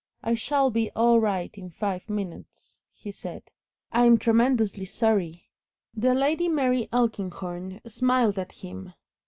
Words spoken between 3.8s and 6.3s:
"I'm tremendously sorry" The